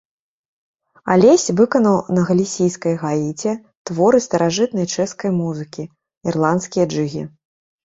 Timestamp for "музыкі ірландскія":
5.39-6.85